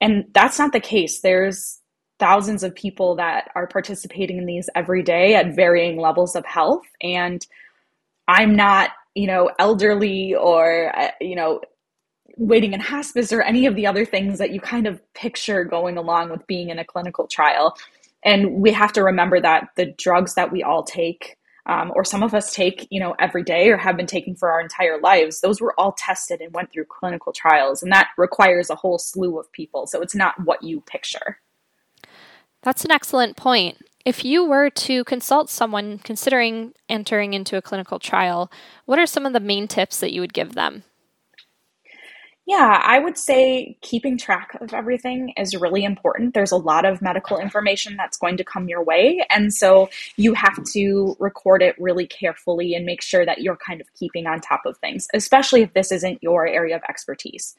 And 0.00 0.24
that's 0.32 0.58
not 0.58 0.72
the 0.72 0.80
case. 0.80 1.20
There's 1.20 1.80
thousands 2.18 2.62
of 2.62 2.74
people 2.74 3.16
that 3.16 3.50
are 3.54 3.66
participating 3.66 4.38
in 4.38 4.46
these 4.46 4.68
every 4.74 5.02
day 5.02 5.34
at 5.34 5.54
varying 5.54 6.00
levels 6.00 6.34
of 6.34 6.46
health 6.46 6.86
and 7.02 7.46
i'm 8.26 8.56
not 8.56 8.88
you 9.14 9.26
know 9.26 9.50
elderly 9.58 10.34
or 10.34 10.98
uh, 10.98 11.10
you 11.20 11.36
know 11.36 11.60
waiting 12.36 12.72
in 12.72 12.80
hospice 12.80 13.32
or 13.32 13.42
any 13.42 13.66
of 13.66 13.74
the 13.74 13.86
other 13.86 14.04
things 14.04 14.38
that 14.38 14.50
you 14.50 14.60
kind 14.60 14.86
of 14.86 15.00
picture 15.14 15.64
going 15.64 15.96
along 15.96 16.30
with 16.30 16.46
being 16.46 16.70
in 16.70 16.78
a 16.78 16.84
clinical 16.84 17.26
trial. 17.26 17.76
and 18.24 18.60
we 18.60 18.72
have 18.72 18.92
to 18.92 19.02
remember 19.02 19.40
that 19.40 19.68
the 19.76 19.86
drugs 19.98 20.34
that 20.34 20.50
we 20.50 20.62
all 20.62 20.82
take 20.82 21.36
um, 21.66 21.92
or 21.94 22.04
some 22.04 22.22
of 22.22 22.32
us 22.32 22.54
take 22.54 22.86
you 22.90 23.00
know 23.00 23.14
every 23.18 23.42
day 23.42 23.68
or 23.68 23.76
have 23.76 23.96
been 23.96 24.06
taking 24.06 24.34
for 24.34 24.50
our 24.50 24.60
entire 24.60 25.00
lives 25.00 25.40
those 25.40 25.60
were 25.60 25.78
all 25.78 25.92
tested 25.92 26.40
and 26.40 26.54
went 26.54 26.72
through 26.72 26.86
clinical 26.86 27.32
trials. 27.32 27.82
And 27.82 27.92
that 27.92 28.08
requires 28.16 28.70
a 28.70 28.74
whole 28.74 28.98
slew 28.98 29.38
of 29.38 29.50
people. 29.52 29.86
So 29.86 30.00
it's 30.00 30.14
not 30.14 30.34
what 30.44 30.62
you 30.62 30.80
picture. 30.80 31.38
That's 32.62 32.84
an 32.84 32.90
excellent 32.90 33.36
point. 33.36 33.78
If 34.04 34.24
you 34.24 34.44
were 34.44 34.70
to 34.70 35.04
consult 35.04 35.50
someone 35.50 35.98
considering 35.98 36.72
entering 36.88 37.34
into 37.34 37.56
a 37.56 37.62
clinical 37.62 37.98
trial 37.98 38.50
what 38.84 38.98
are 38.98 39.06
some 39.06 39.26
of 39.26 39.32
the 39.32 39.40
main 39.40 39.66
tips 39.66 40.00
that 40.00 40.12
you 40.12 40.20
would 40.20 40.32
give 40.32 40.54
them 40.54 40.84
yeah, 42.46 42.80
I 42.84 43.00
would 43.00 43.18
say 43.18 43.76
keeping 43.80 44.16
track 44.16 44.56
of 44.60 44.72
everything 44.72 45.34
is 45.36 45.56
really 45.56 45.82
important. 45.82 46.32
There's 46.32 46.52
a 46.52 46.56
lot 46.56 46.84
of 46.84 47.02
medical 47.02 47.38
information 47.38 47.96
that's 47.96 48.16
going 48.16 48.36
to 48.36 48.44
come 48.44 48.68
your 48.68 48.84
way. 48.84 49.26
And 49.30 49.52
so 49.52 49.90
you 50.16 50.32
have 50.34 50.62
to 50.72 51.16
record 51.18 51.60
it 51.60 51.74
really 51.80 52.06
carefully 52.06 52.74
and 52.74 52.86
make 52.86 53.02
sure 53.02 53.26
that 53.26 53.40
you're 53.40 53.56
kind 53.56 53.80
of 53.80 53.92
keeping 53.94 54.28
on 54.28 54.40
top 54.40 54.64
of 54.64 54.78
things, 54.78 55.08
especially 55.12 55.62
if 55.62 55.74
this 55.74 55.90
isn't 55.90 56.22
your 56.22 56.46
area 56.46 56.76
of 56.76 56.82
expertise. 56.88 57.56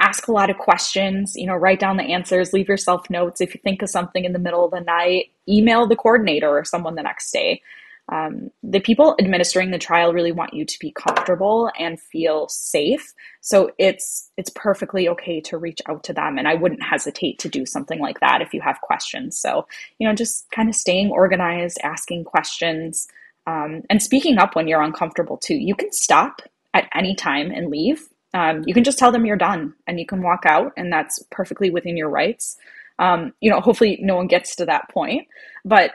Ask 0.00 0.28
a 0.28 0.32
lot 0.32 0.50
of 0.50 0.58
questions, 0.58 1.34
you 1.34 1.46
know, 1.46 1.54
write 1.54 1.80
down 1.80 1.96
the 1.96 2.02
answers, 2.02 2.52
leave 2.52 2.68
yourself 2.68 3.08
notes. 3.08 3.40
If 3.40 3.54
you 3.54 3.60
think 3.64 3.80
of 3.80 3.88
something 3.88 4.26
in 4.26 4.34
the 4.34 4.38
middle 4.38 4.66
of 4.66 4.72
the 4.72 4.80
night, 4.80 5.30
email 5.48 5.86
the 5.86 5.96
coordinator 5.96 6.50
or 6.50 6.64
someone 6.64 6.94
the 6.94 7.02
next 7.02 7.30
day. 7.32 7.62
Um, 8.10 8.50
the 8.62 8.80
people 8.80 9.16
administering 9.18 9.70
the 9.70 9.78
trial 9.78 10.12
really 10.12 10.32
want 10.32 10.52
you 10.52 10.66
to 10.66 10.78
be 10.78 10.92
comfortable 10.92 11.70
and 11.78 11.98
feel 11.98 12.48
safe. 12.48 13.14
So 13.40 13.70
it's 13.78 14.30
it's 14.36 14.50
perfectly 14.54 15.08
okay 15.08 15.40
to 15.42 15.56
reach 15.56 15.80
out 15.88 16.04
to 16.04 16.12
them 16.12 16.36
and 16.36 16.46
i 16.46 16.54
wouldn't 16.54 16.82
hesitate 16.82 17.38
to 17.38 17.48
do 17.48 17.64
something 17.64 18.00
like 18.00 18.20
that 18.20 18.42
if 18.42 18.52
you 18.52 18.60
have 18.60 18.80
questions. 18.82 19.38
So 19.38 19.66
you 19.98 20.06
know 20.06 20.14
just 20.14 20.50
kind 20.50 20.68
of 20.68 20.74
staying 20.74 21.10
organized 21.10 21.78
asking 21.82 22.24
questions 22.24 23.08
um, 23.46 23.82
and 23.88 24.02
speaking 24.02 24.38
up 24.38 24.54
when 24.54 24.68
you're 24.68 24.82
uncomfortable 24.82 25.38
too. 25.38 25.54
You 25.54 25.74
can 25.74 25.92
stop 25.92 26.42
at 26.74 26.88
any 26.94 27.14
time 27.14 27.50
and 27.50 27.70
leave. 27.70 28.08
Um, 28.34 28.64
you 28.66 28.74
can 28.74 28.84
just 28.84 28.98
tell 28.98 29.12
them 29.12 29.24
you're 29.24 29.36
done 29.36 29.74
and 29.86 29.98
you 29.98 30.06
can 30.06 30.22
walk 30.22 30.44
out 30.44 30.72
and 30.76 30.92
that's 30.92 31.22
perfectly 31.30 31.70
within 31.70 31.96
your 31.96 32.10
rights. 32.10 32.58
Um, 32.98 33.32
you 33.40 33.50
know 33.50 33.60
hopefully 33.60 33.98
no 34.02 34.14
one 34.14 34.28
gets 34.28 34.54
to 34.56 34.66
that 34.66 34.88
point 34.90 35.26
but 35.64 35.90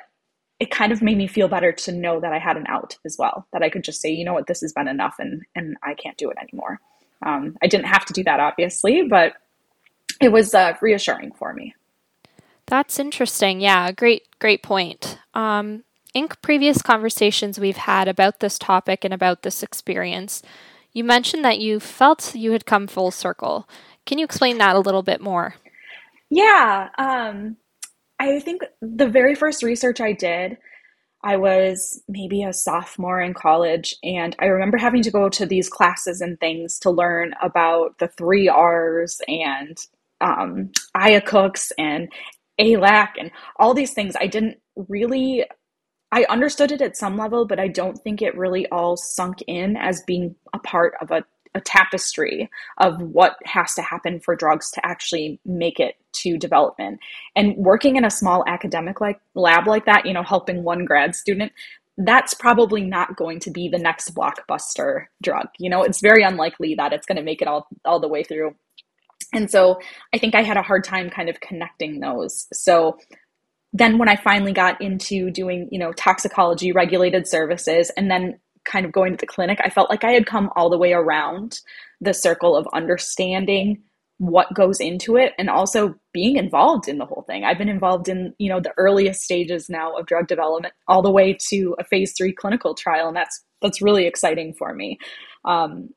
it 0.59 0.71
kind 0.71 0.91
of 0.91 1.01
made 1.01 1.17
me 1.17 1.27
feel 1.27 1.47
better 1.47 1.71
to 1.71 1.91
know 1.91 2.19
that 2.19 2.33
I 2.33 2.39
had 2.39 2.57
an 2.57 2.65
out 2.67 2.97
as 3.05 3.17
well, 3.17 3.47
that 3.53 3.63
I 3.63 3.69
could 3.69 3.83
just 3.83 4.01
say, 4.01 4.09
you 4.09 4.25
know 4.25 4.33
what, 4.33 4.47
this 4.47 4.61
has 4.61 4.73
been 4.73 4.87
enough 4.87 5.15
and, 5.19 5.43
and 5.55 5.77
I 5.83 5.93
can't 5.93 6.17
do 6.17 6.29
it 6.29 6.37
anymore. 6.41 6.79
Um, 7.25 7.57
I 7.61 7.67
didn't 7.67 7.87
have 7.87 8.05
to 8.05 8.13
do 8.13 8.23
that, 8.25 8.39
obviously, 8.39 9.03
but 9.03 9.33
it 10.21 10.31
was 10.31 10.53
uh, 10.53 10.73
reassuring 10.81 11.31
for 11.33 11.53
me. 11.53 11.75
That's 12.65 12.99
interesting. 12.99 13.61
Yeah, 13.61 13.91
great, 13.91 14.23
great 14.39 14.61
point. 14.61 15.17
Um, 15.33 15.83
in 16.13 16.27
previous 16.41 16.81
conversations 16.81 17.59
we've 17.59 17.77
had 17.77 18.07
about 18.07 18.39
this 18.39 18.59
topic 18.59 19.05
and 19.05 19.13
about 19.13 19.43
this 19.43 19.63
experience, 19.63 20.41
you 20.91 21.03
mentioned 21.03 21.45
that 21.45 21.59
you 21.59 21.79
felt 21.79 22.35
you 22.35 22.51
had 22.51 22.65
come 22.65 22.87
full 22.87 23.11
circle. 23.11 23.67
Can 24.05 24.17
you 24.17 24.25
explain 24.25 24.57
that 24.57 24.75
a 24.75 24.79
little 24.79 25.03
bit 25.03 25.21
more? 25.21 25.55
Yeah. 26.29 26.89
Um, 26.97 27.57
I 28.19 28.39
think 28.39 28.63
the 28.81 29.07
very 29.07 29.33
first 29.33 29.63
research 29.63 30.01
I 30.01 30.11
did, 30.11 30.57
I 31.23 31.37
was 31.37 32.01
maybe 32.07 32.43
a 32.43 32.53
sophomore 32.53 33.21
in 33.21 33.33
college, 33.33 33.95
and 34.03 34.35
I 34.39 34.45
remember 34.45 34.77
having 34.77 35.01
to 35.03 35.11
go 35.11 35.29
to 35.29 35.45
these 35.45 35.69
classes 35.69 36.21
and 36.21 36.39
things 36.39 36.79
to 36.79 36.91
learn 36.91 37.33
about 37.41 37.97
the 37.99 38.07
three 38.07 38.47
R's 38.49 39.21
and 39.27 39.77
um, 40.21 40.71
IACUCs 40.95 41.71
and 41.77 42.09
ALAC 42.59 43.09
and 43.19 43.31
all 43.57 43.73
these 43.73 43.93
things. 43.93 44.15
I 44.19 44.27
didn't 44.27 44.57
really, 44.75 45.45
I 46.11 46.25
understood 46.29 46.71
it 46.71 46.81
at 46.81 46.97
some 46.97 47.17
level, 47.17 47.45
but 47.45 47.59
I 47.59 47.67
don't 47.69 47.97
think 47.97 48.21
it 48.21 48.37
really 48.37 48.67
all 48.67 48.97
sunk 48.97 49.41
in 49.47 49.77
as 49.77 50.03
being 50.07 50.35
a 50.53 50.59
part 50.59 50.93
of 51.01 51.11
a 51.11 51.23
a 51.55 51.61
tapestry 51.61 52.49
of 52.77 53.01
what 53.01 53.37
has 53.45 53.73
to 53.75 53.81
happen 53.81 54.19
for 54.19 54.35
drugs 54.35 54.71
to 54.71 54.85
actually 54.85 55.39
make 55.45 55.79
it 55.79 55.95
to 56.13 56.37
development. 56.37 56.99
And 57.35 57.55
working 57.57 57.95
in 57.95 58.05
a 58.05 58.11
small 58.11 58.43
academic 58.47 59.01
like 59.01 59.19
lab 59.35 59.67
like 59.67 59.85
that, 59.85 60.05
you 60.05 60.13
know, 60.13 60.23
helping 60.23 60.63
one 60.63 60.85
grad 60.85 61.15
student, 61.15 61.51
that's 61.97 62.33
probably 62.33 62.83
not 62.83 63.17
going 63.17 63.39
to 63.41 63.51
be 63.51 63.67
the 63.67 63.77
next 63.77 64.15
blockbuster 64.15 65.05
drug. 65.21 65.47
You 65.57 65.69
know, 65.69 65.83
it's 65.83 66.01
very 66.01 66.23
unlikely 66.23 66.75
that 66.75 66.93
it's 66.93 67.05
going 67.05 67.17
to 67.17 67.23
make 67.23 67.41
it 67.41 67.47
all 67.47 67.67
all 67.83 67.99
the 67.99 68.07
way 68.07 68.23
through. 68.23 68.55
And 69.33 69.51
so 69.51 69.79
I 70.13 70.17
think 70.17 70.33
I 70.33 70.41
had 70.41 70.57
a 70.57 70.61
hard 70.61 70.83
time 70.83 71.09
kind 71.09 71.29
of 71.29 71.39
connecting 71.39 71.99
those. 71.99 72.47
So 72.53 72.97
then 73.73 73.97
when 73.97 74.09
I 74.09 74.15
finally 74.15 74.53
got 74.53 74.81
into 74.81 75.29
doing, 75.29 75.67
you 75.71 75.77
know, 75.77 75.91
toxicology 75.91 76.71
regulated 76.71 77.27
services 77.27 77.91
and 77.95 78.09
then 78.09 78.39
kind 78.69 78.85
of 78.85 78.91
going 78.91 79.11
to 79.13 79.17
the 79.17 79.27
clinic, 79.27 79.59
I 79.63 79.69
felt 79.69 79.89
like 79.89 80.03
I 80.03 80.11
had 80.11 80.25
come 80.25 80.49
all 80.55 80.69
the 80.69 80.77
way 80.77 80.93
around 80.93 81.59
the 81.99 82.13
circle 82.13 82.55
of 82.55 82.67
understanding 82.73 83.81
what 84.19 84.53
goes 84.53 84.81
into 84.81 85.15
it 85.15 85.33
and 85.37 85.49
also 85.49 85.95
being 86.13 86.35
involved 86.35 86.89
in 86.89 86.97
the 86.97 87.05
whole 87.05 87.23
thing. 87.23 87.45
I've 87.45 87.57
been 87.57 87.69
involved 87.69 88.09
in, 88.09 88.33
you 88.37 88.49
know, 88.49 88.59
the 88.59 88.73
earliest 88.77 89.21
stages 89.21 89.69
now 89.69 89.95
of 89.95 90.05
drug 90.05 90.27
development 90.27 90.73
all 90.89 91.01
the 91.01 91.11
way 91.11 91.37
to 91.49 91.75
a 91.79 91.85
phase 91.85 92.13
3 92.17 92.33
clinical 92.33 92.75
trial 92.75 93.07
and 93.07 93.15
that's 93.15 93.43
that's 93.61 93.81
really 93.81 94.05
exciting 94.05 94.53
for 94.53 94.73
me. 94.73 94.97
Um, 95.45 95.89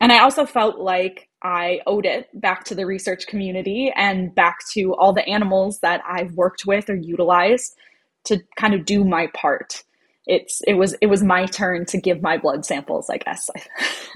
and 0.00 0.12
I 0.12 0.20
also 0.20 0.46
felt 0.46 0.78
like 0.78 1.28
I 1.42 1.80
owed 1.86 2.06
it 2.06 2.28
back 2.40 2.64
to 2.64 2.74
the 2.74 2.86
research 2.86 3.26
community 3.26 3.92
and 3.94 4.34
back 4.34 4.58
to 4.74 4.94
all 4.94 5.12
the 5.12 5.26
animals 5.28 5.80
that 5.80 6.02
I've 6.08 6.32
worked 6.32 6.66
with 6.66 6.90
or 6.90 6.96
utilized 6.96 7.74
to 8.24 8.40
kind 8.56 8.74
of 8.74 8.84
do 8.84 9.04
my 9.04 9.28
part 9.28 9.82
it's 10.26 10.60
it 10.66 10.74
was 10.74 10.94
it 11.00 11.06
was 11.06 11.22
my 11.22 11.46
turn 11.46 11.86
to 11.86 12.00
give 12.00 12.22
my 12.22 12.36
blood 12.36 12.64
samples, 12.64 13.08
I 13.10 13.18
guess. 13.18 13.48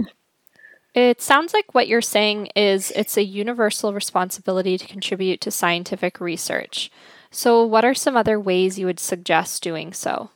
it 0.94 1.20
sounds 1.22 1.54
like 1.54 1.74
what 1.74 1.88
you're 1.88 2.00
saying 2.00 2.46
is 2.56 2.92
it's 2.96 3.16
a 3.16 3.24
universal 3.24 3.92
responsibility 3.92 4.76
to 4.76 4.86
contribute 4.86 5.40
to 5.42 5.50
scientific 5.50 6.20
research. 6.20 6.90
So, 7.30 7.64
what 7.64 7.84
are 7.84 7.94
some 7.94 8.16
other 8.16 8.40
ways 8.40 8.78
you 8.78 8.86
would 8.86 9.00
suggest 9.00 9.62
doing 9.62 9.92
so? 9.92 10.30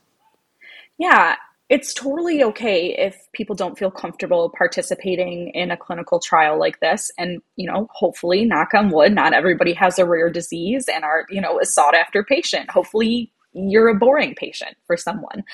Yeah, 0.96 1.36
it's 1.68 1.92
totally 1.92 2.44
okay 2.44 2.94
if 2.96 3.16
people 3.32 3.56
don't 3.56 3.76
feel 3.76 3.90
comfortable 3.90 4.52
participating 4.56 5.48
in 5.54 5.72
a 5.72 5.76
clinical 5.76 6.20
trial 6.20 6.58
like 6.58 6.78
this. 6.78 7.10
And, 7.18 7.42
you 7.56 7.68
know, 7.68 7.88
hopefully, 7.90 8.44
knock 8.44 8.74
on 8.74 8.90
wood, 8.90 9.12
not 9.12 9.32
everybody 9.32 9.72
has 9.72 9.98
a 9.98 10.06
rare 10.06 10.30
disease 10.30 10.86
and 10.88 11.04
are, 11.04 11.26
you 11.30 11.40
know, 11.40 11.58
a 11.58 11.66
sought 11.66 11.96
after 11.96 12.22
patient. 12.22 12.70
Hopefully, 12.70 13.32
you're 13.54 13.88
a 13.88 13.94
boring 13.94 14.34
patient 14.34 14.76
for 14.86 14.96
someone. 14.96 15.44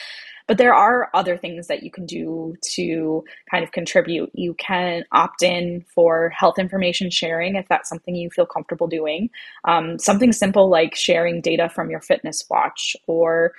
But 0.48 0.58
there 0.58 0.74
are 0.74 1.10
other 1.14 1.36
things 1.36 1.68
that 1.68 1.84
you 1.84 1.92
can 1.92 2.06
do 2.06 2.56
to 2.72 3.22
kind 3.48 3.62
of 3.62 3.70
contribute. 3.70 4.30
You 4.34 4.54
can 4.54 5.04
opt 5.12 5.42
in 5.42 5.84
for 5.94 6.30
health 6.30 6.58
information 6.58 7.08
sharing 7.10 7.54
if 7.54 7.68
that's 7.68 7.88
something 7.88 8.16
you 8.16 8.30
feel 8.30 8.46
comfortable 8.46 8.88
doing. 8.88 9.30
Um, 9.64 9.98
something 9.98 10.32
simple 10.32 10.68
like 10.68 10.96
sharing 10.96 11.40
data 11.40 11.68
from 11.68 11.88
your 11.88 12.00
fitness 12.00 12.44
watch 12.50 12.96
or 13.06 13.52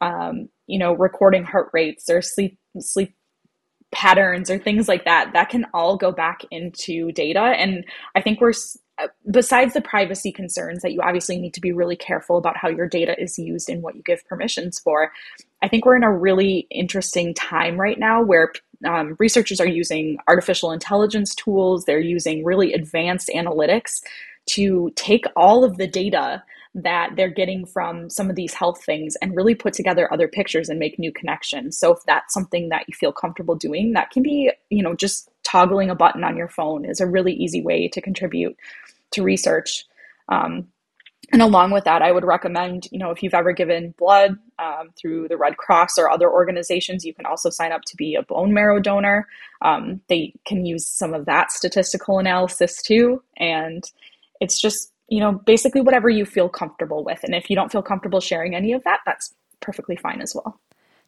um, 0.00 0.48
you 0.66 0.78
know 0.78 0.92
recording 0.92 1.44
heart 1.44 1.70
rates 1.72 2.08
or 2.10 2.20
sleep 2.20 2.58
sleep 2.78 3.14
patterns 3.92 4.50
or 4.50 4.58
things 4.58 4.88
like 4.88 5.04
that 5.04 5.32
that 5.32 5.48
can 5.48 5.64
all 5.72 5.96
go 5.96 6.10
back 6.10 6.40
into 6.50 7.12
data 7.12 7.38
and 7.38 7.84
i 8.16 8.20
think 8.20 8.40
we're 8.40 8.52
besides 9.30 9.74
the 9.74 9.80
privacy 9.80 10.30
concerns 10.32 10.82
that 10.82 10.92
you 10.92 11.00
obviously 11.02 11.38
need 11.38 11.54
to 11.54 11.60
be 11.60 11.72
really 11.72 11.96
careful 11.96 12.36
about 12.36 12.56
how 12.56 12.68
your 12.68 12.88
data 12.88 13.20
is 13.20 13.38
used 13.38 13.68
and 13.68 13.82
what 13.82 13.96
you 13.96 14.02
give 14.02 14.26
permissions 14.26 14.78
for, 14.78 15.12
I 15.62 15.68
think 15.68 15.84
we're 15.84 15.96
in 15.96 16.04
a 16.04 16.12
really 16.12 16.66
interesting 16.70 17.34
time 17.34 17.80
right 17.80 17.98
now 17.98 18.22
where 18.22 18.52
um, 18.86 19.16
researchers 19.18 19.60
are 19.60 19.66
using 19.66 20.18
artificial 20.28 20.72
intelligence 20.72 21.34
tools, 21.34 21.84
they're 21.84 21.98
using 21.98 22.44
really 22.44 22.72
advanced 22.72 23.30
analytics 23.34 24.02
to 24.46 24.92
take 24.94 25.24
all 25.36 25.64
of 25.64 25.78
the 25.78 25.86
data 25.86 26.42
that 26.74 27.10
they're 27.16 27.30
getting 27.30 27.64
from 27.64 28.10
some 28.10 28.28
of 28.28 28.36
these 28.36 28.52
health 28.52 28.84
things 28.84 29.16
and 29.22 29.36
really 29.36 29.54
put 29.54 29.72
together 29.72 30.12
other 30.12 30.26
pictures 30.26 30.68
and 30.68 30.78
make 30.78 30.98
new 30.98 31.12
connections. 31.12 31.78
So 31.78 31.92
if 31.92 32.00
that's 32.04 32.34
something 32.34 32.68
that 32.70 32.84
you 32.88 32.94
feel 32.94 33.12
comfortable 33.12 33.54
doing, 33.54 33.92
that 33.92 34.10
can 34.10 34.22
be, 34.22 34.50
you 34.70 34.82
know, 34.82 34.94
just 34.94 35.30
toggling 35.54 35.88
a 35.88 35.94
button 35.94 36.24
on 36.24 36.36
your 36.36 36.48
phone 36.48 36.84
is 36.84 37.00
a 37.00 37.06
really 37.06 37.32
easy 37.32 37.62
way 37.62 37.86
to 37.86 38.00
contribute 38.00 38.56
to 39.12 39.22
research. 39.22 39.84
Um, 40.28 40.66
and 41.32 41.40
along 41.40 41.70
with 41.70 41.84
that, 41.84 42.02
I 42.02 42.10
would 42.10 42.24
recommend, 42.24 42.88
you 42.90 42.98
know, 42.98 43.12
if 43.12 43.22
you've 43.22 43.34
ever 43.34 43.52
given 43.52 43.94
blood 43.96 44.36
um, 44.58 44.90
through 45.00 45.28
the 45.28 45.36
Red 45.36 45.56
Cross 45.56 45.96
or 45.96 46.10
other 46.10 46.28
organizations, 46.28 47.04
you 47.04 47.14
can 47.14 47.24
also 47.24 47.50
sign 47.50 47.70
up 47.70 47.82
to 47.86 47.96
be 47.96 48.16
a 48.16 48.22
bone 48.22 48.52
marrow 48.52 48.80
donor. 48.80 49.28
Um, 49.62 50.00
they 50.08 50.34
can 50.44 50.66
use 50.66 50.88
some 50.88 51.14
of 51.14 51.24
that 51.26 51.52
statistical 51.52 52.18
analysis 52.18 52.82
too. 52.82 53.22
And 53.36 53.84
it's 54.40 54.60
just, 54.60 54.90
you 55.08 55.20
know, 55.20 55.32
basically 55.32 55.82
whatever 55.82 56.08
you 56.08 56.26
feel 56.26 56.48
comfortable 56.48 57.04
with. 57.04 57.22
And 57.22 57.32
if 57.32 57.48
you 57.48 57.54
don't 57.54 57.70
feel 57.70 57.82
comfortable 57.82 58.20
sharing 58.20 58.56
any 58.56 58.72
of 58.72 58.82
that, 58.82 59.00
that's 59.06 59.32
perfectly 59.60 59.94
fine 59.94 60.20
as 60.20 60.34
well. 60.34 60.58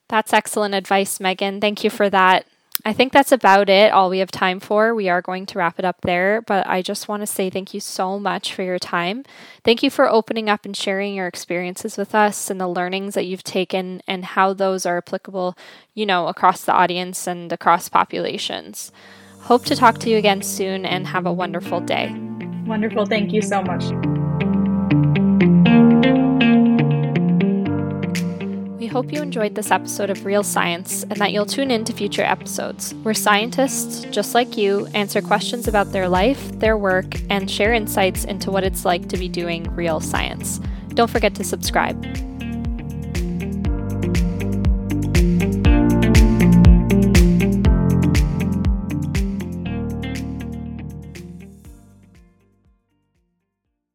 That's 0.09 0.33
excellent 0.33 0.77
advice, 0.77 1.19
Meaghan. 1.19 1.61
Thank 1.61 1.83
you 1.83 1.91
for 1.91 2.09
that. 2.11 2.47
I 2.85 2.93
think 2.93 3.13
that's 3.13 3.33
about 3.33 3.69
it, 3.69 3.93
all 3.93 4.11
we 4.11 4.19
have 4.19 4.31
time 4.31 4.61
for. 4.61 4.95
We 4.95 5.09
are 5.09 5.23
going 5.23 5.47
to 5.47 5.59
wrap 5.59 5.79
it 5.79 5.85
up 5.85 6.03
there, 6.03 6.43
but 6.43 6.67
I 6.67 6.83
just 6.83 7.09
want 7.09 7.23
to 7.23 7.27
say 7.27 7.49
thank 7.49 7.73
you 7.73 7.81
so 7.81 8.19
much 8.19 8.53
for 8.53 8.63
your 8.63 8.79
time. 8.79 9.25
Thank 9.65 9.83
you 9.83 9.91
for 9.91 10.09
opening 10.09 10.49
up 10.51 10.65
and 10.65 10.77
sharing 10.77 11.15
your 11.15 11.27
experiences 11.27 11.97
with 11.97 12.15
us 12.15 12.51
and 12.51 12.61
the 12.61 12.69
learnings 12.69 13.15
that 13.15 13.27
you've 13.27 13.43
taken 13.43 14.03
and 14.07 14.25
how 14.25 14.53
those 14.53 14.85
are 14.85 14.99
applicable, 14.99 15.57
you 15.95 16.07
know, 16.07 16.29
across 16.29 16.65
the 16.65 16.73
audience 16.73 17.27
and 17.27 17.53
across 17.53 17.89
populations. 17.89 18.93
Hope 19.41 19.65
to 19.65 19.77
talk 19.77 19.99
to 19.99 20.11
you 20.11 20.19
again 20.19 20.43
soon 20.43 20.85
and 20.85 21.07
have 21.07 21.25
a 21.25 21.33
wonderful 21.33 21.81
day. 21.81 22.15
Wonderful. 22.67 23.07
Thank 23.07 23.33
you 23.33 23.43
so 23.43 23.63
much. 23.63 24.16
Hope 28.97 29.13
you 29.13 29.21
enjoyed 29.21 29.55
this 29.55 29.71
episode 29.71 30.09
of 30.09 30.25
Real 30.25 30.43
Science 30.43 31.03
and 31.03 31.17
that 31.17 31.31
you'll 31.31 31.45
tune 31.45 31.71
in 31.71 31.85
to 31.85 31.93
future 31.93 32.23
episodes 32.23 32.95
where 33.03 33.13
scientists, 33.13 34.07
just 34.11 34.35
like 34.35 34.57
you, 34.57 34.87
answer 34.95 35.21
questions 35.21 35.69
about 35.69 35.93
their 35.93 36.09
life, 36.09 36.59
their 36.61 36.79
work, 36.79 37.05
and 37.29 37.51
share 37.51 37.75
insights 37.75 38.25
into 38.25 38.51
what 38.51 38.65
it's 38.65 38.87
like 38.87 39.07
to 39.11 39.19
be 39.19 39.29
doing 39.29 39.65
real 39.77 40.01
science. 40.01 40.61
Don't 40.95 41.11
forget 41.11 41.35
to 41.35 41.45
subscribe. 41.45 42.26